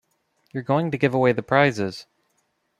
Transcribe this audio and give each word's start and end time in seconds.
You're 0.51 0.63
going 0.63 0.89
to 0.89 0.97
give 0.97 1.13
away 1.13 1.31
the 1.31 1.43
prizes. 1.43 2.07